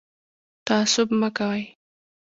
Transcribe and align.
تعصب 0.67 1.07
مه 1.19 1.29
کوئ 1.37 1.63